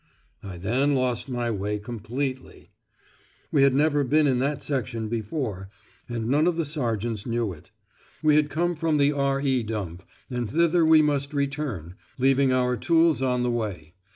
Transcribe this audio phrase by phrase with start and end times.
[0.41, 2.71] I then lost my way completely.
[3.51, 5.69] We had never been in that section before,
[6.09, 7.69] and none of the sergeants knew it.
[8.23, 9.61] We had come from the "R.E.
[9.61, 13.93] Dump," and thither we must return, leaving our tools on the way.